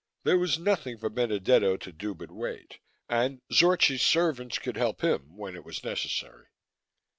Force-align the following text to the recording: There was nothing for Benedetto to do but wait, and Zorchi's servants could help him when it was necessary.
There 0.23 0.39
was 0.39 0.57
nothing 0.57 0.97
for 0.97 1.11
Benedetto 1.11 1.77
to 1.77 1.91
do 1.91 2.15
but 2.15 2.31
wait, 2.31 2.79
and 3.07 3.39
Zorchi's 3.53 4.01
servants 4.01 4.57
could 4.57 4.75
help 4.75 5.01
him 5.01 5.37
when 5.37 5.55
it 5.55 5.63
was 5.63 5.83
necessary. 5.83 6.47